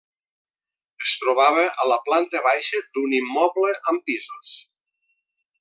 [1.07, 4.59] Es trobava a la planta baixa d'un immoble amb pisos.